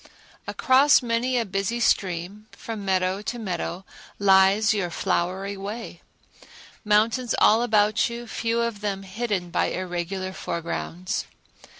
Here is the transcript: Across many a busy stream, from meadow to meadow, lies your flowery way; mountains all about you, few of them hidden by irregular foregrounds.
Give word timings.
Across 0.47 1.03
many 1.03 1.37
a 1.37 1.45
busy 1.45 1.79
stream, 1.79 2.47
from 2.53 2.83
meadow 2.83 3.21
to 3.21 3.37
meadow, 3.37 3.85
lies 4.17 4.73
your 4.73 4.89
flowery 4.89 5.55
way; 5.55 6.01
mountains 6.83 7.35
all 7.37 7.61
about 7.61 8.09
you, 8.09 8.25
few 8.25 8.61
of 8.61 8.81
them 8.81 9.03
hidden 9.03 9.51
by 9.51 9.65
irregular 9.67 10.33
foregrounds. 10.33 11.27